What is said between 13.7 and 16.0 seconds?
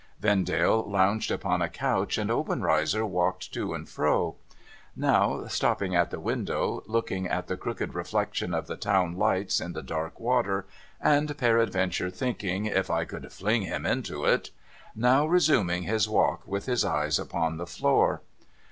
into it!'); now, resuming